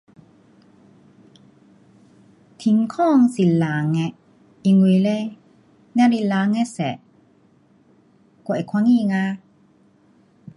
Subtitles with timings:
[2.57, 4.15] 天空是蓝的，
[4.63, 5.37] 因为嘞
[5.93, 6.97] 只是蓝的色
[8.45, 9.37] 我会看见啊。